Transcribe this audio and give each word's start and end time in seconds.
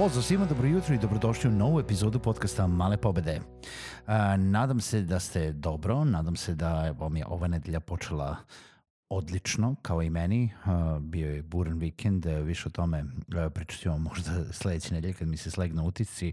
Pozdrav 0.00 0.22
svima, 0.22 0.46
dobro 0.46 0.68
jutro 0.68 0.94
i 0.94 0.98
dobrodošli 0.98 1.50
u 1.50 1.52
novu 1.52 1.80
epizodu 1.80 2.18
podcasta 2.18 2.66
Male 2.66 2.96
pobede. 2.96 3.40
Uh, 3.40 4.12
nadam 4.38 4.80
se 4.80 5.02
da 5.02 5.20
ste 5.20 5.52
dobro, 5.52 6.04
nadam 6.04 6.36
se 6.36 6.54
da 6.54 6.90
vam 6.90 7.16
je 7.16 7.24
ova 7.26 7.48
nedelja 7.48 7.80
počela 7.80 8.36
odlično, 9.10 9.74
kao 9.82 10.02
i 10.02 10.10
meni. 10.10 10.50
Uh, 10.64 11.02
bio 11.02 11.30
je 11.30 11.42
buran 11.42 11.78
vikend, 11.78 12.26
više 12.26 12.68
o 12.68 12.70
tome 12.70 13.04
pričat 13.54 13.80
ćemo 13.80 13.98
možda 13.98 14.52
sledeće 14.52 14.94
nedelje 14.94 15.14
kad 15.14 15.28
mi 15.28 15.36
se 15.36 15.50
slegne 15.50 15.82
utisci, 15.82 16.32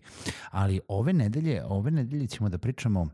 ali 0.52 0.80
ove 0.88 1.14
nedelje, 1.14 1.64
ove 1.66 1.92
nedelje 1.92 2.28
ćemo 2.28 2.50
da 2.50 2.58
pričamo 2.58 3.10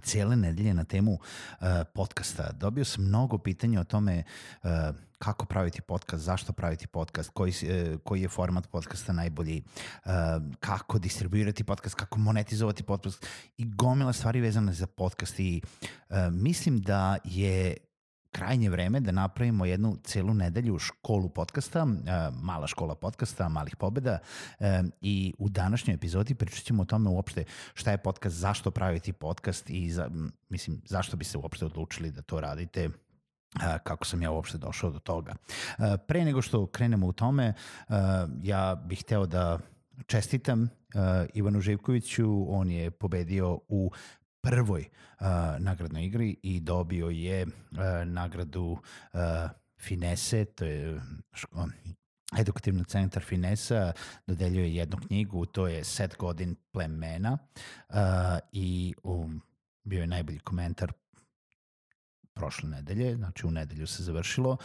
cijele 0.00 0.36
nedelje 0.36 0.74
na 0.74 0.84
temu 0.84 1.12
uh, 1.12 1.66
podcasta. 1.94 2.52
Dobio 2.52 2.84
sam 2.84 3.04
mnogo 3.04 3.38
pitanja 3.38 3.80
o 3.80 3.84
tome 3.84 4.22
uh, 4.62 4.70
kako 5.18 5.46
praviti 5.46 5.80
podcast, 5.80 6.24
zašto 6.24 6.52
praviti 6.52 6.86
podcast, 6.86 7.30
koji, 7.30 7.52
uh, 7.62 8.00
koji 8.00 8.22
je 8.22 8.28
format 8.28 8.68
podcasta 8.68 9.12
najbolji, 9.12 9.62
uh, 10.04 10.10
kako 10.60 10.98
distribuirati 10.98 11.64
podcast, 11.64 11.94
kako 11.94 12.18
monetizovati 12.18 12.82
podcast 12.82 13.26
i 13.58 13.64
gomila 13.64 14.12
stvari 14.12 14.40
vezane 14.40 14.72
za 14.72 14.86
podcast 14.86 15.40
i 15.40 15.62
uh, 16.10 16.16
mislim 16.30 16.80
da 16.80 17.18
je 17.24 17.76
krajnje 18.36 18.70
vreme 18.70 19.00
da 19.00 19.12
napravimo 19.12 19.64
jednu 19.64 19.96
celu 20.04 20.34
nedelju 20.34 20.78
školu 20.78 21.28
podcasta, 21.28 21.80
e, 21.80 22.30
mala 22.42 22.66
škola 22.66 22.94
podcasta, 22.94 23.48
malih 23.48 23.76
pobeda 23.76 24.18
e, 24.60 24.82
i 25.00 25.34
u 25.38 25.48
današnjoj 25.48 25.94
epizodi 25.94 26.34
pričat 26.34 26.64
ćemo 26.64 26.82
o 26.82 26.86
tome 26.86 27.10
uopšte 27.10 27.44
šta 27.74 27.90
je 27.90 27.98
podcast, 27.98 28.36
zašto 28.36 28.70
praviti 28.70 29.12
podcast 29.12 29.70
i 29.70 29.90
za, 29.90 30.10
mislim, 30.48 30.82
zašto 30.86 31.16
biste 31.16 31.38
uopšte 31.38 31.64
odlučili 31.64 32.10
da 32.10 32.22
to 32.22 32.40
radite 32.40 32.80
e, 32.84 32.90
kako 33.84 34.04
sam 34.04 34.22
ja 34.22 34.30
uopšte 34.30 34.58
došao 34.58 34.90
do 34.90 34.98
toga. 34.98 35.34
Pre 36.06 36.24
nego 36.24 36.42
što 36.42 36.66
krenemo 36.66 37.06
u 37.06 37.12
tome, 37.12 37.54
ja 38.42 38.74
bih 38.74 39.00
hteo 39.00 39.26
da 39.26 39.58
čestitam 40.06 40.68
Ivanu 41.34 41.60
Živkoviću, 41.60 42.46
on 42.48 42.70
je 42.70 42.90
pobedio 42.90 43.58
u 43.68 43.90
prvoj 44.46 44.88
uh, 45.20 45.26
nagradnoj 45.58 46.04
igri 46.04 46.36
i 46.42 46.60
dobio 46.60 47.08
je 47.08 47.46
uh, 47.46 47.50
nagradu 48.04 48.64
uh, 48.64 48.80
Finese, 49.80 50.44
to 50.44 50.64
je 50.64 51.00
ško, 51.32 51.68
edukativni 52.38 52.84
centar 52.84 53.22
Finesa 53.22 53.92
dodeljuje 54.26 54.74
jednu 54.74 54.96
knjigu, 55.06 55.46
to 55.46 55.66
je 55.66 55.84
Set 55.84 56.16
godin 56.16 56.56
plemena 56.72 57.38
uh, 57.88 57.96
i 58.52 58.94
um, 59.02 59.42
bio 59.84 60.00
je 60.00 60.06
najbolji 60.06 60.38
komentar 60.38 60.92
prošle 62.34 62.68
nedelje, 62.68 63.16
znači 63.16 63.46
u 63.46 63.50
nedelju 63.50 63.86
se 63.86 64.02
završilo 64.02 64.56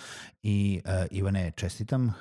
i 0.44 0.82
uh, 0.86 0.92
Ivane 1.12 1.52
čestitam, 1.56 2.14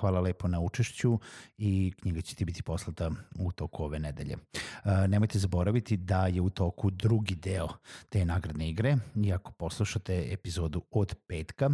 hvala 0.00 0.20
lepo 0.20 0.48
na 0.48 0.60
učešću 0.60 1.18
i 1.58 1.92
knjiga 2.00 2.20
će 2.20 2.34
ti 2.34 2.44
biti 2.44 2.62
poslata 2.62 3.10
u 3.38 3.52
toku 3.52 3.84
ove 3.84 3.98
nedelje. 3.98 4.36
E, 4.84 5.08
nemojte 5.08 5.38
zaboraviti 5.38 5.96
da 5.96 6.26
je 6.26 6.40
u 6.40 6.50
toku 6.50 6.90
drugi 6.90 7.34
deo 7.34 7.68
te 8.08 8.24
nagradne 8.24 8.68
igre 8.68 8.96
i 9.16 9.32
ako 9.32 9.52
poslušate 9.52 10.28
epizodu 10.32 10.82
od 10.90 11.14
petka, 11.26 11.70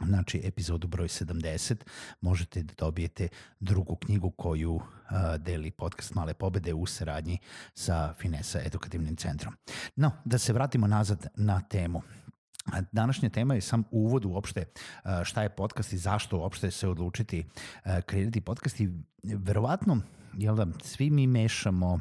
znači 0.00 0.40
epizodu 0.44 0.86
broj 0.86 1.08
70, 1.08 1.76
možete 2.20 2.62
da 2.62 2.74
dobijete 2.78 3.28
drugu 3.60 3.96
knjigu 3.96 4.30
koju 4.30 4.74
uh, 4.74 4.82
deli 5.38 5.70
podcast 5.70 6.14
Male 6.14 6.34
pobede 6.34 6.74
u 6.74 6.86
saradnji 6.86 7.38
sa 7.74 8.14
Finesa 8.18 8.60
edukativnim 8.64 9.16
centrom. 9.16 9.54
No, 9.96 10.10
da 10.24 10.38
se 10.38 10.52
vratimo 10.52 10.86
nazad 10.86 11.26
na 11.36 11.60
temu. 11.60 12.02
Današnja 12.92 13.28
tema 13.28 13.54
je 13.54 13.60
sam 13.60 13.84
uvod 13.90 14.24
uopšte 14.24 14.64
šta 15.24 15.42
je 15.42 15.48
podcast 15.48 15.92
i 15.92 15.98
zašto 15.98 16.38
uopšte 16.38 16.70
se 16.70 16.88
odlučiti 16.88 17.44
kreirati 18.06 18.40
podcast 18.40 18.80
i 18.80 18.90
verovatno, 19.22 20.00
jel 20.32 20.56
da, 20.56 20.66
svi 20.82 21.10
mi 21.10 21.26
mešamo 21.26 22.00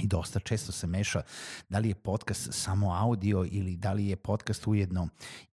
i 0.00 0.06
dosta 0.06 0.40
često 0.40 0.72
se 0.72 0.86
meša 0.86 1.22
da 1.68 1.78
li 1.78 1.88
je 1.88 1.94
podcast 1.94 2.48
samo 2.52 2.92
audio 2.94 3.46
ili 3.50 3.76
da 3.76 3.92
li 3.92 4.06
je 4.06 4.16
podcast 4.16 4.66
ujedno 4.66 5.08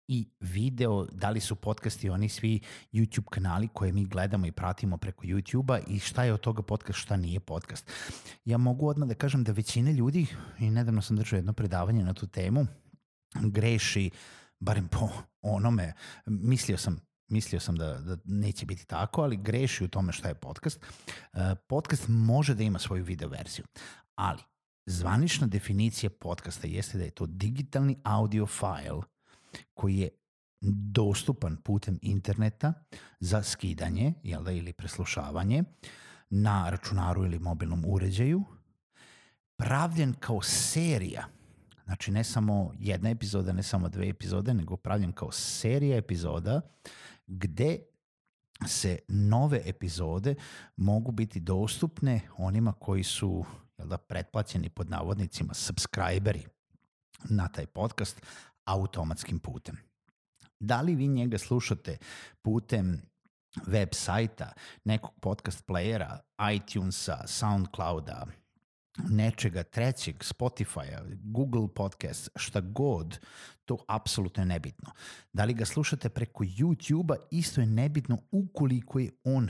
i 0.07 0.29
video, 0.39 1.05
da 1.11 1.29
li 1.29 1.39
su 1.39 1.55
podcasti 1.55 2.09
oni 2.09 2.29
svi 2.29 2.59
YouTube 2.93 3.29
kanali 3.29 3.67
koje 3.67 3.91
mi 3.91 4.05
gledamo 4.05 4.45
i 4.45 4.51
pratimo 4.51 4.97
preko 4.97 5.23
YouTube-a 5.23 5.79
i 5.87 5.99
šta 5.99 6.23
je 6.23 6.33
od 6.33 6.39
toga 6.39 6.61
podcast, 6.61 6.99
šta 6.99 7.17
nije 7.17 7.39
podcast. 7.39 7.91
Ja 8.45 8.57
mogu 8.57 8.87
odmah 8.87 9.09
da 9.09 9.15
kažem 9.15 9.43
da 9.43 9.51
većina 9.51 9.91
ljudi, 9.91 10.27
i 10.59 10.69
nedavno 10.69 11.01
sam 11.01 11.17
držao 11.17 11.37
jedno 11.37 11.53
predavanje 11.53 12.03
na 12.03 12.13
tu 12.13 12.27
temu, 12.27 12.65
greši, 13.43 14.09
barem 14.59 14.87
po 14.87 15.09
onome, 15.41 15.93
mislio 16.25 16.77
sam 16.77 16.99
mislio 17.27 17.59
sam 17.59 17.75
da, 17.75 17.93
da 17.93 18.17
neće 18.25 18.65
biti 18.65 18.85
tako, 18.85 19.21
ali 19.21 19.37
greši 19.37 19.83
u 19.83 19.87
tome 19.87 20.11
šta 20.11 20.27
je 20.27 20.35
podcast. 20.35 20.85
Uh, 21.33 21.39
podcast 21.67 22.05
može 22.07 22.55
da 22.55 22.63
ima 22.63 22.79
svoju 22.79 23.03
video 23.03 23.29
verziju, 23.29 23.65
ali 24.15 24.41
zvanična 24.85 25.47
definicija 25.47 26.09
podcasta 26.09 26.67
jeste 26.67 26.97
da 26.97 27.03
je 27.03 27.11
to 27.11 27.25
digitalni 27.25 27.97
audio 28.03 28.45
file 28.45 29.01
koji 29.73 29.97
je 29.97 30.09
dostupan 30.91 31.57
putem 31.57 31.99
interneta 32.01 32.73
za 33.19 33.43
skidanje 33.43 34.13
jel 34.23 34.43
da, 34.43 34.51
ili 34.51 34.73
preslušavanje 34.73 35.63
na 36.29 36.69
računaru 36.69 37.25
ili 37.25 37.39
mobilnom 37.39 37.83
uređaju, 37.87 38.43
pravljen 39.57 40.13
kao 40.13 40.41
serija 40.41 41.27
Znači 41.85 42.11
ne 42.11 42.23
samo 42.23 42.73
jedna 42.79 43.09
epizoda, 43.09 43.53
ne 43.53 43.63
samo 43.63 43.89
dve 43.89 44.09
epizode, 44.09 44.53
nego 44.53 44.77
pravljen 44.77 45.11
kao 45.11 45.31
serija 45.31 45.97
epizoda 45.97 46.61
gde 47.27 47.79
se 48.67 48.99
nove 49.07 49.61
epizode 49.65 50.35
mogu 50.75 51.11
biti 51.11 51.39
dostupne 51.39 52.21
onima 52.37 52.73
koji 52.73 53.03
su 53.03 53.45
jel 53.77 53.87
da, 53.87 53.97
pretplaćeni 53.97 54.69
pod 54.69 54.89
navodnicima 54.89 55.53
subscriberi 55.53 56.45
na 57.23 57.47
taj 57.47 57.65
podcast 57.65 58.21
automatskim 58.65 59.39
putem. 59.39 59.77
Da 60.59 60.81
li 60.81 60.95
vi 60.95 61.07
njega 61.07 61.37
slušate 61.37 61.97
putem 62.41 63.01
web 63.67 63.89
sajta, 63.91 64.53
nekog 64.83 65.11
podcast 65.21 65.67
playera, 65.67 66.17
iTunesa, 66.55 67.27
Soundclouda, 67.27 68.25
nečega 69.09 69.63
trećeg, 69.63 70.15
Spotify-a, 70.15 71.01
Google 71.23 71.67
Podcast, 71.75 72.29
šta 72.35 72.61
god, 72.61 73.19
to 73.65 73.77
apsolutno 73.87 74.43
je 74.43 74.47
nebitno. 74.47 74.91
Da 75.33 75.45
li 75.45 75.53
ga 75.53 75.65
slušate 75.65 76.09
preko 76.09 76.43
YouTube-a, 76.43 77.15
isto 77.31 77.61
je 77.61 77.67
nebitno 77.67 78.21
ukoliko 78.31 78.99
je 78.99 79.11
on 79.23 79.49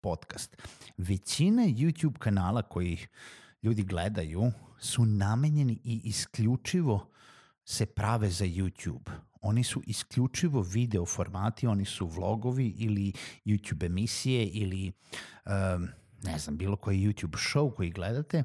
podcast. 0.00 0.56
Većina 0.96 1.62
YouTube 1.62 2.18
kanala 2.18 2.62
koji 2.62 3.06
ljudi 3.62 3.82
gledaju 3.82 4.52
su 4.78 5.04
namenjeni 5.04 5.80
i 5.84 6.00
isključivo 6.04 7.10
se 7.64 7.86
prave 7.86 8.30
za 8.30 8.44
YouTube. 8.44 9.10
Oni 9.40 9.64
su 9.64 9.82
isključivo 9.86 10.62
video 10.62 11.06
formati, 11.06 11.66
oni 11.66 11.84
su 11.84 12.06
vlogovi 12.06 12.74
ili 12.78 13.12
YouTube 13.44 13.86
emisije 13.86 14.46
ili 14.46 14.92
um, 15.46 15.88
ne 16.22 16.38
znam, 16.38 16.56
bilo 16.56 16.76
koji 16.76 16.98
YouTube 16.98 17.36
show 17.52 17.74
koji 17.74 17.90
gledate, 17.90 18.42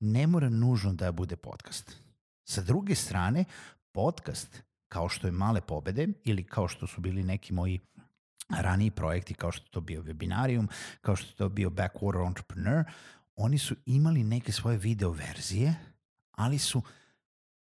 ne 0.00 0.26
mora 0.26 0.48
nužno 0.48 0.92
da 0.92 1.12
bude 1.12 1.36
podcast. 1.36 1.96
Sa 2.44 2.62
druge 2.62 2.94
strane, 2.94 3.44
podcast, 3.92 4.62
kao 4.88 5.08
što 5.08 5.26
je 5.26 5.32
Male 5.32 5.60
pobede 5.60 6.08
ili 6.24 6.44
kao 6.44 6.68
što 6.68 6.86
su 6.86 7.00
bili 7.00 7.22
neki 7.22 7.52
moji 7.52 7.80
raniji 8.48 8.90
projekti, 8.90 9.34
kao 9.34 9.52
što 9.52 9.68
to 9.70 9.80
bio 9.80 10.02
Webinarium, 10.02 10.66
kao 11.00 11.16
što 11.16 11.32
to 11.32 11.48
bio 11.48 11.70
Backwater 11.70 12.26
Entrepreneur, 12.26 12.84
oni 13.36 13.58
su 13.58 13.74
imali 13.86 14.24
neke 14.24 14.52
svoje 14.52 14.78
video 14.78 15.10
verzije, 15.10 15.74
ali 16.32 16.58
su 16.58 16.82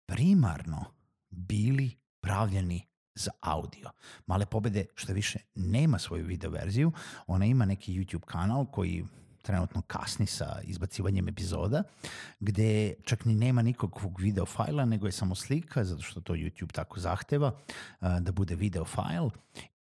primarno 0.07 0.85
bili 1.31 1.97
pravljeni 2.21 2.87
za 3.15 3.31
audio. 3.41 3.91
Male 4.27 4.47
pobede, 4.47 4.87
što 4.95 5.13
više, 5.13 5.39
nema 5.55 5.99
svoju 5.99 6.27
video 6.27 6.51
verziju, 6.51 6.93
ona 7.27 7.47
ima 7.47 7.65
neki 7.65 7.95
YouTube 7.95 8.25
kanal 8.25 8.67
koji 8.67 9.05
trenutno 9.43 9.83
kasni 9.83 10.27
sa 10.27 10.61
izbacivanjem 10.63 11.29
epizoda, 11.29 11.83
gde 12.41 12.95
čak 13.05 13.25
ni 13.25 13.35
nema 13.35 13.63
nikakvog 13.63 14.21
video 14.21 14.47
fajla, 14.47 14.85
nego 14.85 15.07
je 15.07 15.13
samo 15.13 15.35
slika, 15.35 15.85
zato 15.85 16.03
što 16.03 16.21
to 16.21 16.33
YouTube 16.33 16.73
tako 16.73 17.01
zahteva 17.01 17.53
da 18.01 18.33
bude 18.33 18.55
video 18.55 18.85
fajl 18.85 19.29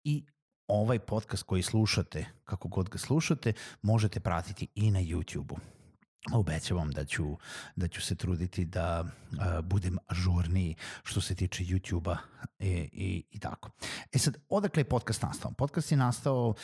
i 0.05 0.25
ovaj 0.67 0.99
podcast 0.99 1.43
koji 1.43 1.62
slušate, 1.62 2.27
kako 2.45 2.69
god 2.69 2.89
ga 2.89 2.99
slušate, 2.99 3.53
možete 3.83 4.21
pratiti 4.21 4.69
i 4.75 4.91
na 4.91 5.01
YouTube-u. 5.01 5.59
Obećavam 6.33 6.91
da 6.91 7.05
ću, 7.05 7.37
da 7.77 7.89
ću 7.89 8.03
se 8.03 8.15
truditi 8.15 8.65
da 8.65 9.05
budem 9.62 9.99
ažurniji 10.07 10.75
što 11.03 11.21
se 11.21 11.35
tiče 11.35 11.65
YouTube-a 11.65 12.17
i, 12.59 12.69
i, 12.93 13.25
i 13.31 13.39
tako. 13.39 13.71
E 14.12 14.19
sad, 14.19 14.37
odakle 14.49 14.81
je 14.81 14.89
podcast 14.89 15.23
nastao? 15.23 15.53
Podcast 15.53 15.93
je 15.93 15.97
nastao 15.97 16.49
uh, 16.49 16.57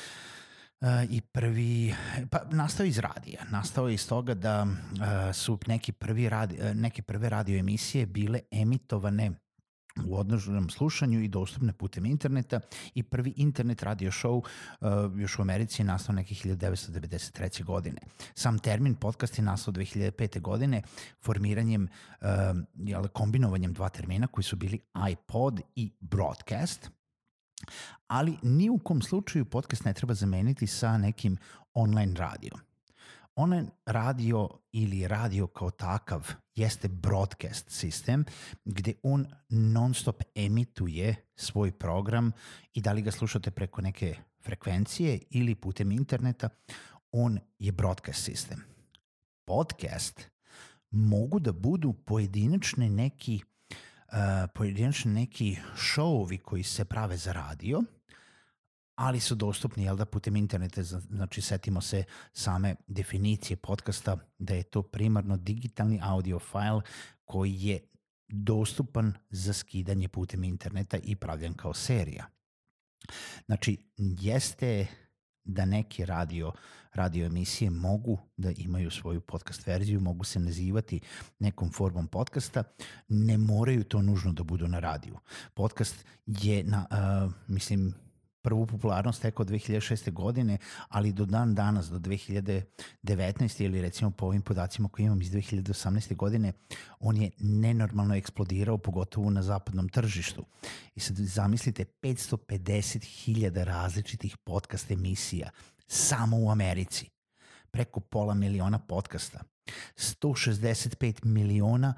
i 1.10 1.20
prvi, 1.20 1.94
pa 2.30 2.38
nastao 2.50 2.86
iz 2.86 2.98
radija. 2.98 3.44
Nastao 3.50 3.88
je 3.88 3.94
iz 3.94 4.08
toga 4.08 4.34
da 4.34 4.62
uh, 4.62 5.34
su 5.34 5.58
neki, 5.66 5.92
prvi 5.92 6.28
radi, 6.28 6.58
neke 6.74 7.02
prve 7.02 7.28
radio 7.28 7.58
emisije 7.58 8.06
bile 8.06 8.40
emitovane 8.50 9.30
u 10.04 10.18
odnožnom 10.18 10.70
slušanju 10.70 11.20
i 11.20 11.28
dostupne 11.28 11.72
putem 11.72 12.06
interneta 12.06 12.60
i 12.94 13.02
prvi 13.02 13.32
internet 13.36 13.82
radio 13.82 14.10
show 14.10 14.36
uh, 14.40 15.20
još 15.20 15.38
u 15.38 15.42
Americi 15.42 15.82
je 15.82 15.86
nastao 15.86 16.14
nekih 16.14 16.46
1993. 16.46 17.64
godine. 17.64 17.98
Sam 18.34 18.58
termin 18.58 18.94
podcast 18.94 19.38
je 19.38 19.44
nastao 19.44 19.74
2005. 19.74 20.40
godine 20.40 20.82
formiranjem, 21.22 21.88
uh, 22.20 22.28
jel, 22.74 23.08
kombinovanjem 23.08 23.72
dva 23.72 23.88
termina 23.88 24.26
koji 24.26 24.44
su 24.44 24.56
bili 24.56 24.80
iPod 25.10 25.60
i 25.74 25.92
broadcast, 26.00 26.90
ali 28.06 28.38
ni 28.42 28.70
u 28.70 28.78
kom 28.78 29.02
slučaju 29.02 29.44
podcast 29.44 29.84
ne 29.84 29.94
treba 29.94 30.14
zameniti 30.14 30.66
sa 30.66 30.98
nekim 30.98 31.36
online 31.74 32.14
radijom. 32.14 32.60
Online 33.34 33.68
radio 33.86 34.48
ili 34.72 35.08
radio 35.08 35.46
kao 35.46 35.70
takav 35.70 36.32
jeste 36.54 36.88
broadcast 36.88 37.70
sistem 37.70 38.24
gde 38.64 38.92
on 39.02 39.26
non 39.48 39.94
stop 39.94 40.22
emituje 40.34 41.14
svoj 41.34 41.72
program 41.72 42.32
i 42.74 42.80
da 42.80 42.92
li 42.92 43.02
ga 43.02 43.10
slušate 43.10 43.50
preko 43.50 43.80
neke 43.82 44.16
frekvencije 44.42 45.18
ili 45.30 45.54
putem 45.54 45.92
interneta, 45.92 46.48
on 47.12 47.38
je 47.58 47.72
broadcast 47.72 48.24
sistem. 48.24 48.64
Podcast 49.44 50.28
mogu 50.90 51.38
da 51.38 51.52
budu 51.52 51.92
pojedinačne 51.92 52.90
neki 52.90 53.40
pojedinačni 54.54 55.12
neki 55.12 55.56
šovovi 55.76 56.38
koji 56.38 56.62
se 56.62 56.84
prave 56.84 57.16
za 57.16 57.32
radio– 57.32 57.82
ali 58.96 59.20
su 59.20 59.34
dostupni 59.34 59.84
jel 59.84 59.96
da 59.96 60.04
putem 60.04 60.36
interneta, 60.36 60.82
znači 60.82 61.40
setimo 61.40 61.80
se 61.80 62.04
same 62.32 62.74
definicije 62.86 63.56
podcasta 63.56 64.16
da 64.38 64.54
je 64.54 64.62
to 64.62 64.82
primarno 64.82 65.36
digitalni 65.36 66.00
audio 66.02 66.38
file 66.38 66.80
koji 67.24 67.54
je 67.60 67.80
dostupan 68.28 69.14
za 69.30 69.52
skidanje 69.52 70.08
putem 70.08 70.44
interneta 70.44 70.96
i 71.02 71.16
pravljen 71.16 71.54
kao 71.54 71.74
serija. 71.74 72.26
Znači, 73.46 73.78
jeste 73.96 74.86
da 75.46 75.64
neke 75.64 76.06
radio, 76.06 76.52
radio 76.94 77.26
emisije 77.26 77.70
mogu 77.70 78.18
da 78.36 78.50
imaju 78.56 78.90
svoju 78.90 79.20
podcast 79.20 79.66
verziju, 79.66 80.00
mogu 80.00 80.24
se 80.24 80.40
nazivati 80.40 81.00
nekom 81.38 81.72
formom 81.72 82.06
podcasta, 82.06 82.64
ne 83.08 83.38
moraju 83.38 83.84
to 83.84 84.02
nužno 84.02 84.32
da 84.32 84.42
budu 84.42 84.68
na 84.68 84.78
radiju. 84.78 85.18
Podcast 85.54 86.04
je, 86.26 86.64
na, 86.64 86.86
uh, 86.90 87.32
mislim, 87.48 87.94
prvu 88.46 88.66
popularnost 88.66 89.22
teko 89.22 89.44
2006. 89.44 90.12
godine, 90.12 90.58
ali 90.88 91.12
do 91.12 91.24
dan 91.24 91.54
danas, 91.54 91.88
do 91.90 91.98
2019. 91.98 93.64
ili 93.64 93.80
recimo 93.82 94.10
po 94.10 94.26
ovim 94.26 94.42
podacima 94.42 94.88
koje 94.88 95.04
imam 95.04 95.22
iz 95.22 95.30
2018. 95.30 96.16
godine, 96.16 96.52
on 97.00 97.16
je 97.16 97.30
nenormalno 97.38 98.14
eksplodirao, 98.14 98.78
pogotovo 98.78 99.30
na 99.30 99.42
zapadnom 99.42 99.88
tržištu. 99.88 100.44
I 100.94 101.00
sad 101.00 101.16
zamislite, 101.16 101.84
550.000 102.02 103.64
različitih 103.64 104.36
podcast 104.36 104.90
emisija 104.90 105.50
samo 105.86 106.36
u 106.38 106.50
Americi. 106.50 107.10
Preko 107.70 108.00
pola 108.00 108.34
miliona 108.34 108.78
podcasta. 108.78 109.40
165 109.96 111.24
miliona 111.24 111.94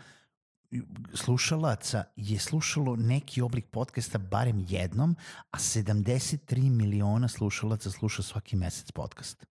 slušalaca 1.15 2.05
je 2.17 2.39
slušalo 2.39 2.97
neki 2.97 3.41
oblik 3.41 3.67
podcasta 3.71 4.19
barem 4.19 4.65
jednom, 4.69 5.17
a 5.51 5.59
73 5.59 6.71
miliona 6.71 7.29
slušalaca 7.29 7.91
sluša 7.91 8.23
svaki 8.23 8.57
mesec 8.57 8.93
podcast. 8.93 9.47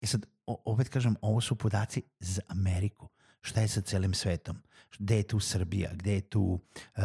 E 0.00 0.06
sad, 0.06 0.26
opet 0.46 0.88
kažem, 0.88 1.16
ovo 1.20 1.40
su 1.40 1.56
podaci 1.56 2.02
za 2.20 2.40
Ameriku. 2.48 3.08
Šta 3.40 3.60
je 3.60 3.68
sa 3.68 3.80
celim 3.80 4.14
svetom? 4.14 4.62
Gde 4.98 5.16
je 5.16 5.22
tu 5.22 5.40
Srbija? 5.40 5.90
Gde 5.94 6.14
je 6.14 6.20
tu 6.20 6.42
uh, 6.42 6.60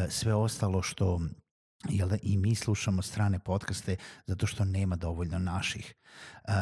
sve 0.09 0.33
ostalo 0.33 0.81
što 0.81 1.19
jel 1.89 2.09
da, 2.09 2.17
i 2.21 2.37
mi 2.37 2.55
slušamo 2.55 3.01
strane 3.01 3.39
podcaste 3.39 3.95
zato 4.27 4.47
što 4.47 4.65
nema 4.65 4.95
dovoljno 4.95 5.39
naših. 5.39 5.95
Uh, 6.47 6.53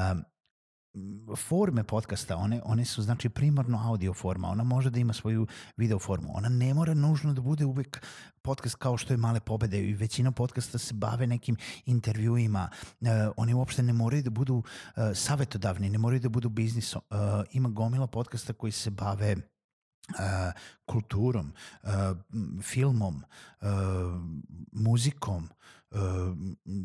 forme 1.36 1.84
podcasta, 1.84 2.38
one, 2.38 2.62
one 2.66 2.86
su 2.86 3.02
znači 3.02 3.30
primarno 3.30 3.82
audio 3.86 4.14
forma, 4.14 4.48
ona 4.50 4.64
može 4.64 4.90
da 4.90 5.00
ima 5.00 5.14
svoju 5.14 5.48
video 5.78 6.00
formu, 6.00 6.30
ona 6.34 6.50
ne 6.50 6.74
mora 6.74 6.94
nužno 6.94 7.34
da 7.34 7.42
bude 7.42 7.66
uvek 7.66 8.02
podcast 8.42 8.76
kao 8.76 8.98
što 8.98 9.14
je 9.14 9.18
Male 9.18 9.40
pobede 9.40 9.84
i 9.84 9.94
većina 9.94 10.32
podcasta 10.32 10.78
se 10.78 10.94
bave 10.94 11.28
nekim 11.28 11.56
intervjuima, 11.86 12.70
uh, 13.02 13.08
oni 13.38 13.54
uopšte 13.54 13.84
ne 13.84 13.94
moraju 13.94 14.24
da 14.24 14.30
budu 14.30 14.56
uh, 14.56 14.64
savetodavni, 15.14 15.90
ne 15.90 15.98
moraju 15.98 16.20
da 16.20 16.30
budu 16.30 16.50
biznis, 16.50 16.96
uh, 16.96 17.02
ima 17.52 17.70
gomila 17.70 18.08
podcasta 18.08 18.54
koji 18.54 18.72
se 18.72 18.90
bave 18.90 19.36
kulturom, 20.86 21.54
uh, 21.84 21.90
filmom, 22.62 23.24
uh, 23.62 23.68
muzikom, 24.72 25.50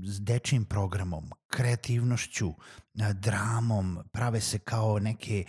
s 0.04 0.20
dečijim 0.20 0.64
programom, 0.64 1.30
kreativnošću, 1.48 2.54
dramom, 3.14 3.98
prave 4.12 4.40
se 4.40 4.58
kao 4.58 4.98
neke 4.98 5.44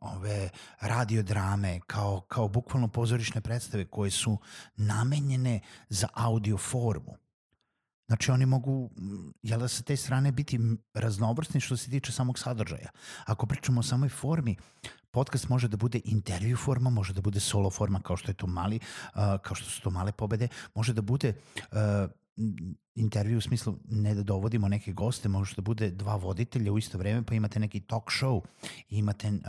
ove 0.00 0.48
radiodrame, 0.80 1.80
kao, 1.86 2.20
kao 2.20 2.48
bukvalno 2.48 2.88
pozorišne 2.88 3.40
predstave 3.40 3.84
koje 3.84 4.10
su 4.10 4.38
namenjene 4.76 5.60
za 5.88 6.08
audio 6.14 6.56
formu. 6.56 7.16
Znači 8.08 8.30
oni 8.30 8.46
mogu, 8.46 8.90
jel 9.42 9.60
da 9.60 9.68
sa 9.68 9.82
te 9.82 9.96
strane 9.96 10.32
biti 10.32 10.60
raznovrsni 10.94 11.60
što 11.60 11.76
se 11.76 11.90
tiče 11.90 12.12
samog 12.12 12.38
sadržaja. 12.38 12.90
Ako 13.24 13.46
pričamo 13.46 13.80
o 13.80 13.82
samoj 13.82 14.08
formi, 14.08 14.56
podcast 15.10 15.48
može 15.48 15.68
da 15.68 15.76
bude 15.76 16.00
intervju 16.04 16.56
forma, 16.56 16.90
može 16.90 17.12
da 17.12 17.20
bude 17.20 17.40
solo 17.40 17.70
forma 17.70 18.00
kao 18.00 18.16
što 18.16 18.30
je 18.30 18.34
to 18.34 18.46
mali, 18.46 18.80
kao 19.42 19.54
što 19.54 19.70
su 19.70 19.82
to 19.82 19.90
male 19.90 20.12
pobede, 20.12 20.48
može 20.74 20.92
da 20.92 21.02
bude 21.02 21.34
intervju 22.94 23.38
u 23.38 23.40
smislu 23.40 23.76
ne 23.88 24.14
da 24.14 24.22
dovodimo 24.22 24.68
neke 24.68 24.92
goste, 24.92 25.28
može 25.28 25.54
da 25.54 25.62
bude 25.62 25.90
dva 25.90 26.16
voditelja 26.16 26.72
u 26.72 26.78
isto 26.78 26.98
vreme, 26.98 27.22
pa 27.22 27.34
imate 27.34 27.60
neki 27.60 27.80
talk 27.80 28.10
show, 28.10 28.40
imate 28.88 29.28
um, 29.28 29.40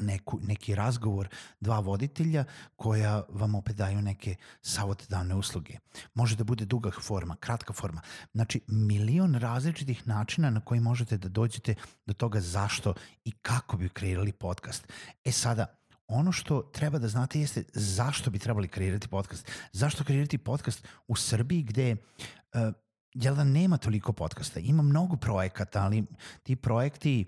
neku, 0.00 0.38
neki 0.42 0.74
razgovor 0.74 1.28
dva 1.60 1.78
voditelja 1.80 2.44
koja 2.76 3.22
vam 3.28 3.54
opet 3.54 3.76
daju 3.76 4.02
neke 4.02 4.36
savotodavne 4.62 5.34
usluge. 5.34 5.78
Može 6.14 6.36
da 6.36 6.44
bude 6.44 6.64
duga 6.64 6.90
forma, 6.90 7.36
kratka 7.36 7.72
forma. 7.72 8.00
Znači, 8.32 8.60
milion 8.66 9.34
različitih 9.34 10.08
načina 10.08 10.50
na 10.50 10.60
koji 10.60 10.80
možete 10.80 11.18
da 11.18 11.28
dođete 11.28 11.74
do 12.06 12.14
toga 12.14 12.40
zašto 12.40 12.94
i 13.24 13.32
kako 13.32 13.76
bi 13.76 13.88
kreirali 13.88 14.32
podcast. 14.32 14.92
E 15.24 15.32
sada, 15.32 15.66
ono 16.06 16.32
što 16.32 16.62
treba 16.62 16.98
da 16.98 17.08
znate 17.08 17.40
jeste 17.40 17.64
zašto 17.72 18.30
bi 18.30 18.38
trebali 18.38 18.68
kreirati 18.68 19.08
podcast. 19.08 19.50
Zašto 19.72 20.04
kreirati 20.04 20.38
podcast 20.38 20.88
u 21.08 21.16
Srbiji 21.16 21.62
gde 21.62 21.92
uh, 21.92 22.74
jel 23.14 23.34
da 23.34 23.44
nema 23.44 23.76
toliko 23.76 24.12
podcasta. 24.12 24.60
Ima 24.60 24.82
mnogo 24.82 25.16
projekata, 25.16 25.82
ali 25.82 26.04
ti 26.42 26.56
projekti 26.56 27.26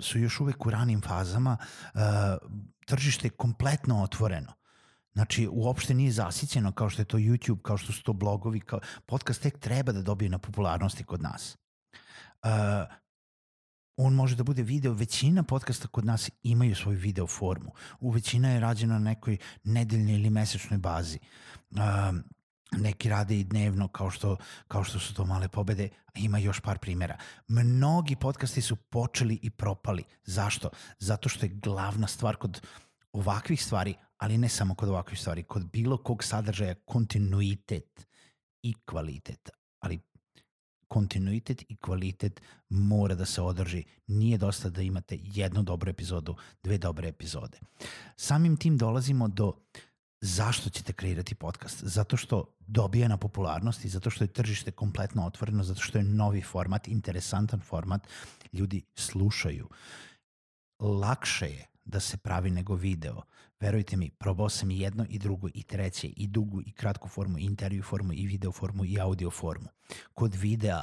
su 0.00 0.18
još 0.18 0.40
uvek 0.40 0.66
u 0.66 0.70
ranim 0.70 1.00
fazama, 1.00 1.56
uh, 1.94 2.00
tržište 2.86 3.26
je 3.26 3.30
kompletno 3.30 4.02
otvoreno. 4.02 4.52
Znači, 5.12 5.48
uopšte 5.52 5.94
nije 5.94 6.12
zasićeno 6.12 6.72
kao 6.72 6.90
što 6.90 7.02
je 7.02 7.06
to 7.06 7.16
YouTube, 7.16 7.62
kao 7.62 7.76
što 7.76 7.92
su 7.92 8.02
to 8.02 8.12
blogovi, 8.12 8.60
kao 8.60 8.80
podcast 9.06 9.42
tek 9.42 9.58
treba 9.58 9.92
da 9.92 10.02
dobije 10.02 10.28
na 10.28 10.38
popularnosti 10.38 11.04
kod 11.04 11.22
nas. 11.22 11.56
Uh, 12.42 12.50
on 13.96 14.14
može 14.14 14.36
da 14.36 14.42
bude 14.42 14.62
video, 14.62 14.92
većina 14.92 15.42
podcasta 15.42 15.88
kod 15.88 16.04
nas 16.04 16.30
imaju 16.42 16.74
svoju 16.74 16.98
video 16.98 17.26
formu. 17.26 17.72
U 18.00 18.10
većina 18.10 18.50
je 18.50 18.60
rađena 18.60 18.94
na 18.94 19.04
nekoj 19.04 19.36
nedeljnoj 19.64 20.14
ili 20.14 20.30
mesečnoj 20.30 20.78
bazi. 20.78 21.18
Uh, 21.70 21.78
neki 22.78 23.08
rade 23.08 23.40
i 23.40 23.44
dnevno 23.44 23.88
kao 23.88 24.10
što, 24.10 24.36
kao 24.68 24.84
što 24.84 24.98
su 24.98 25.14
to 25.14 25.24
male 25.24 25.48
pobede, 25.48 25.88
ima 26.14 26.38
još 26.38 26.60
par 26.60 26.78
primjera. 26.78 27.18
Mnogi 27.48 28.16
podcasti 28.16 28.62
su 28.62 28.76
počeli 28.76 29.38
i 29.42 29.50
propali. 29.50 30.04
Zašto? 30.24 30.70
Zato 30.98 31.28
što 31.28 31.46
je 31.46 31.52
glavna 31.54 32.06
stvar 32.06 32.36
kod 32.36 32.66
ovakvih 33.12 33.64
stvari, 33.64 33.94
ali 34.18 34.38
ne 34.38 34.48
samo 34.48 34.74
kod 34.74 34.88
ovakvih 34.88 35.20
stvari, 35.20 35.42
kod 35.42 35.70
bilo 35.70 35.96
kog 35.96 36.24
sadržaja 36.24 36.74
kontinuitet. 36.74 38.06
i 38.62 38.74
kvalitet, 38.84 39.50
ali 39.80 40.00
kontinuitet 40.88 41.62
i 41.68 41.76
kvalitet 41.76 42.40
mora 42.68 43.14
da 43.14 43.24
se 43.24 43.42
održi. 43.42 43.84
Nije 44.06 44.38
dosta 44.38 44.70
da 44.70 44.82
imate 44.82 45.18
jednu 45.22 45.62
dobru 45.62 45.90
epizodu, 45.90 46.36
dve 46.62 46.78
dobre 46.78 47.08
epizode. 47.08 47.60
Samim 48.16 48.56
tim 48.56 48.78
dolazimo 48.78 49.28
do 49.28 49.52
zašto 50.22 50.70
ćete 50.70 50.92
kreirati 50.92 51.34
podcast? 51.34 51.84
Zato 51.84 52.16
što 52.16 52.44
dobija 52.66 53.08
na 53.08 53.16
popularnosti, 53.16 53.88
zato 53.88 54.10
što 54.10 54.24
je 54.24 54.32
tržište 54.32 54.70
kompletno 54.70 55.26
otvoreno, 55.26 55.62
zato 55.62 55.80
što 55.80 55.98
je 55.98 56.04
novi 56.04 56.42
format, 56.42 56.88
interesantan 56.88 57.60
format, 57.60 58.06
ljudi 58.52 58.82
slušaju. 58.94 59.68
Lakše 60.78 61.46
je 61.46 61.66
da 61.84 62.00
se 62.00 62.16
pravi 62.16 62.50
nego 62.50 62.74
video. 62.74 63.22
Verujte 63.60 63.96
mi, 63.96 64.10
probao 64.10 64.48
sam 64.48 64.70
i 64.70 64.78
jedno 64.78 65.06
i 65.08 65.18
drugo 65.18 65.48
i 65.54 65.62
treće 65.62 66.08
i 66.08 66.26
dugu 66.26 66.60
i 66.66 66.72
kratku 66.72 67.08
formu, 67.08 67.38
i 67.38 67.42
intervju 67.42 67.82
formu 67.82 68.12
i 68.12 68.26
video 68.26 68.52
formu 68.52 68.84
i 68.84 69.00
audio 69.00 69.30
formu. 69.30 69.68
Kod 70.14 70.34
videa 70.34 70.82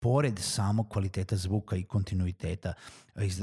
pored 0.00 0.38
samog 0.38 0.88
kvaliteta 0.88 1.36
zvuka 1.36 1.76
i 1.76 1.82
kontinuiteta 1.82 2.72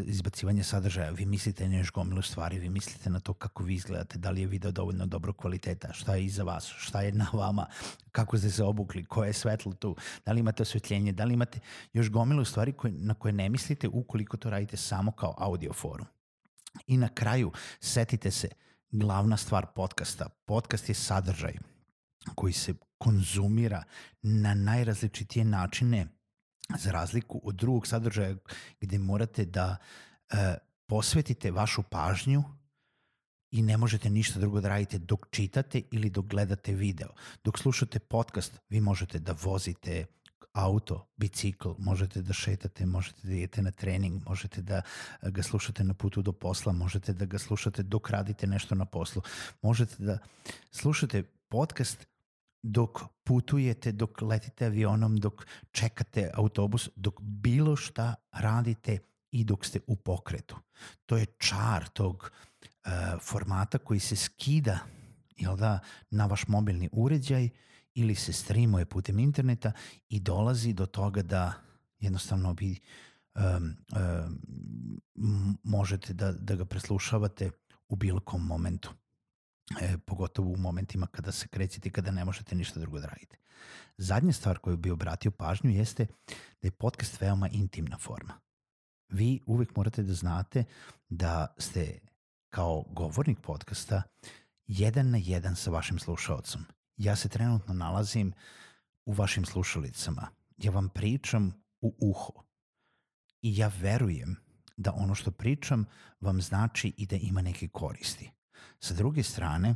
izbacivanja 0.05 0.63
sadržaja, 0.63 1.09
vi 1.09 1.25
mislite 1.25 1.69
na 1.69 1.77
još 1.77 1.91
gomilu 1.91 2.21
stvari, 2.21 2.59
vi 2.59 2.69
mislite 2.69 3.09
na 3.09 3.19
to 3.19 3.33
kako 3.33 3.63
vi 3.63 3.73
izgledate, 3.73 4.17
da 4.17 4.29
li 4.29 4.41
je 4.41 4.47
video 4.47 4.71
dovoljno 4.71 5.05
dobro 5.05 5.33
kvaliteta, 5.33 5.93
šta 5.93 6.15
je 6.15 6.25
iza 6.25 6.43
vas, 6.43 6.73
šta 6.77 7.01
je 7.01 7.11
na 7.11 7.27
vama, 7.33 7.65
kako 8.11 8.37
ste 8.37 8.49
se 8.49 8.63
obukli, 8.63 9.05
koje 9.05 9.29
je 9.29 9.33
svetlo 9.33 9.73
tu, 9.73 9.95
da 10.25 10.31
li 10.31 10.39
imate 10.39 10.63
osvetljenje, 10.63 11.11
da 11.11 11.23
li 11.23 11.33
imate 11.33 11.59
još 11.93 12.09
gomilu 12.09 12.45
stvari 12.45 12.71
koje, 12.71 12.93
na 12.93 13.13
koje 13.13 13.31
ne 13.31 13.49
mislite 13.49 13.87
ukoliko 13.87 14.37
to 14.37 14.49
radite 14.49 14.77
samo 14.77 15.11
kao 15.11 15.35
audio 15.37 15.73
forum. 15.73 16.07
I 16.87 16.97
na 16.97 17.09
kraju, 17.09 17.51
setite 17.79 18.31
se, 18.31 18.47
glavna 18.91 19.37
stvar 19.37 19.65
podcasta. 19.75 20.29
Podcast 20.45 20.89
je 20.89 20.95
sadržaj 20.95 21.53
koji 22.35 22.53
se 22.53 22.73
konzumira 22.97 23.83
na 24.21 24.53
najrazličitije 24.53 25.45
načine 25.45 26.16
za 26.75 26.91
razliku 26.91 27.41
od 27.43 27.55
drugog 27.55 27.87
sadržaja 27.87 28.35
gde 28.81 28.99
morate 28.99 29.45
da 29.45 29.77
e, 30.29 30.55
posvetite 30.87 31.51
vašu 31.51 31.83
pažnju 31.83 32.43
i 33.51 33.61
ne 33.61 33.77
možete 33.77 34.09
ništa 34.09 34.39
drugo 34.39 34.61
da 34.61 34.69
radite 34.69 34.97
dok 34.97 35.27
čitate 35.31 35.81
ili 35.91 36.09
dok 36.09 36.25
gledate 36.25 36.73
video. 36.73 37.09
Dok 37.43 37.59
slušate 37.59 37.99
podcast, 37.99 38.59
vi 38.69 38.81
možete 38.81 39.19
da 39.19 39.35
vozite 39.43 40.05
auto, 40.53 41.07
bicikl, 41.17 41.69
možete 41.77 42.21
da 42.21 42.33
šetate, 42.33 42.85
možete 42.85 43.27
da 43.27 43.33
idete 43.33 43.61
na 43.61 43.71
trening, 43.71 44.23
možete 44.25 44.61
da 44.61 44.81
ga 45.21 45.43
slušate 45.43 45.83
na 45.83 45.93
putu 45.93 46.21
do 46.21 46.31
posla, 46.31 46.73
možete 46.73 47.13
da 47.13 47.25
ga 47.25 47.37
slušate 47.37 47.83
dok 47.83 48.09
radite 48.09 48.47
nešto 48.47 48.75
na 48.75 48.85
poslu, 48.85 49.21
možete 49.61 49.95
da 50.03 50.17
slušate 50.71 51.23
podcast 51.49 52.07
dok 52.63 53.01
putujete, 53.23 53.91
dok 53.91 54.21
letite 54.21 54.65
avionom, 54.65 55.17
dok 55.17 55.45
čekate 55.71 56.31
autobus, 56.33 56.89
dok 56.95 57.21
bilo 57.21 57.75
šta 57.75 58.15
radite 58.31 58.99
i 59.31 59.43
dok 59.43 59.65
ste 59.65 59.79
u 59.87 59.95
pokretu. 59.95 60.57
To 61.05 61.17
je 61.17 61.25
čar 61.25 61.89
tog 61.93 62.31
uh, 62.61 62.91
formata 63.21 63.77
koji 63.77 63.99
se 63.99 64.15
skida 64.15 64.79
jel 65.37 65.57
da, 65.57 65.79
na 66.09 66.25
vaš 66.25 66.47
mobilni 66.47 66.89
uređaj 66.91 67.49
ili 67.93 68.15
se 68.15 68.33
streamuje 68.33 68.85
putem 68.85 69.19
interneta 69.19 69.71
i 70.09 70.19
dolazi 70.19 70.73
do 70.73 70.85
toga 70.85 71.21
da 71.21 71.53
jednostavno 71.99 72.55
vi 72.59 72.79
um, 73.35 73.75
um, 75.15 75.57
možete 75.63 76.13
da, 76.13 76.31
da 76.31 76.55
ga 76.55 76.65
preslušavate 76.65 77.51
u 77.89 77.95
bilo 77.95 78.19
kom 78.19 78.45
momentu 78.45 78.93
e, 79.81 79.97
pogotovo 79.97 80.51
u 80.51 80.57
momentima 80.57 81.07
kada 81.07 81.31
se 81.31 81.47
krećete 81.47 81.89
i 81.89 81.91
kada 81.91 82.11
ne 82.11 82.25
možete 82.25 82.55
ništa 82.55 82.79
drugo 82.79 82.99
da 82.99 83.07
radite. 83.07 83.37
Zadnja 83.97 84.33
stvar 84.33 84.57
koju 84.57 84.77
bi 84.77 84.91
obratio 84.91 85.31
pažnju 85.31 85.71
jeste 85.71 86.05
da 86.61 86.67
je 86.67 86.71
podcast 86.71 87.21
veoma 87.21 87.49
intimna 87.49 87.97
forma. 87.97 88.39
Vi 89.09 89.39
uvek 89.45 89.75
morate 89.75 90.03
da 90.03 90.13
znate 90.13 90.63
da 91.09 91.55
ste 91.57 91.99
kao 92.49 92.83
govornik 92.89 93.39
podcasta 93.41 94.01
jedan 94.67 95.09
na 95.09 95.17
jedan 95.17 95.55
sa 95.55 95.71
vašim 95.71 95.99
slušalcom. 95.99 96.65
Ja 96.97 97.15
se 97.15 97.29
trenutno 97.29 97.73
nalazim 97.73 98.33
u 99.05 99.13
vašim 99.13 99.45
slušalicama. 99.45 100.27
Ja 100.57 100.71
vam 100.71 100.89
pričam 100.89 101.53
u 101.81 101.95
uho. 101.99 102.33
I 103.41 103.57
ja 103.57 103.71
verujem 103.79 104.35
da 104.77 104.93
ono 104.93 105.15
što 105.15 105.31
pričam 105.31 105.85
vam 106.21 106.41
znači 106.41 106.93
i 106.97 107.05
da 107.05 107.15
ima 107.15 107.41
neke 107.41 107.67
koristi. 107.67 108.31
Sa 108.79 108.93
druge 108.93 109.23
strane, 109.23 109.75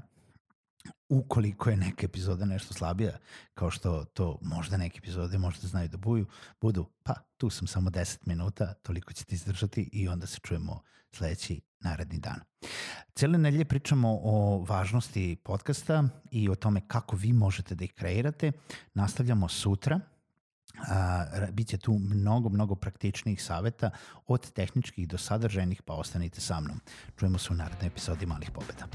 ukoliko 1.09 1.69
je 1.69 1.77
neka 1.77 2.05
epizoda 2.05 2.45
nešto 2.45 2.73
slabija, 2.73 3.17
kao 3.53 3.71
što 3.71 4.05
to 4.05 4.38
možda 4.41 4.77
neke 4.77 4.97
epizode 4.97 5.38
možda 5.38 5.67
znaju 5.67 5.89
da 5.89 5.97
buju, 5.97 6.25
budu, 6.61 6.85
pa 7.03 7.13
tu 7.38 7.50
sam 7.50 7.67
samo 7.67 7.89
10 7.89 8.17
minuta, 8.25 8.73
toliko 8.73 9.13
ćete 9.13 9.35
izdržati 9.35 9.89
i 9.93 10.07
onda 10.07 10.27
se 10.27 10.39
čujemo 10.43 10.81
sledeći 11.11 11.61
naredni 11.79 12.19
dan. 12.19 12.39
Cijele 13.15 13.38
nelje 13.38 13.65
pričamo 13.65 14.19
o 14.23 14.65
važnosti 14.69 15.38
podcasta 15.43 16.03
i 16.31 16.50
o 16.50 16.55
tome 16.55 16.81
kako 16.88 17.15
vi 17.15 17.33
možete 17.33 17.75
da 17.75 17.83
ih 17.83 17.93
kreirate. 17.93 18.51
Nastavljamo 18.93 19.47
sutra 19.47 20.00
a, 20.88 21.25
biće 21.51 21.77
tu 21.77 22.00
mnogo, 22.00 22.50
mnogo 22.50 22.75
praktičnijih 22.75 23.43
saveta 23.43 23.91
od 24.27 24.51
tehničkih 24.51 25.07
do 25.07 25.17
sadržajnih, 25.17 25.81
pa 25.81 25.93
ostanite 25.93 26.41
sa 26.41 26.59
mnom. 26.59 26.79
Čujemo 27.19 27.38
se 27.38 27.53
u 27.53 27.55
narednoj 27.55 27.88
epizodi 27.88 28.25
Malih 28.25 28.51
pobeda. 28.51 28.88